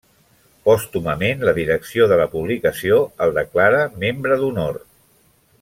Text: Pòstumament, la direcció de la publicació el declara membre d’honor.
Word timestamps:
Pòstumament, 0.69 1.43
la 1.49 1.53
direcció 1.59 2.09
de 2.13 2.17
la 2.21 2.27
publicació 2.33 2.99
el 3.27 3.37
declara 3.39 3.85
membre 4.07 4.43
d’honor. 4.45 4.85